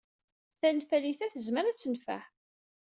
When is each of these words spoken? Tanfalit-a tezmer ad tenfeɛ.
Tanfalit-a 0.59 1.27
tezmer 1.33 1.65
ad 1.67 1.77
tenfeɛ. 1.77 2.21